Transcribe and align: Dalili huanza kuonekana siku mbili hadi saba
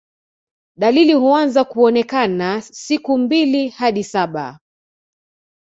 Dalili 0.77 1.13
huanza 1.13 1.63
kuonekana 1.63 2.61
siku 2.61 3.17
mbili 3.17 3.69
hadi 3.69 4.03
saba 4.03 4.59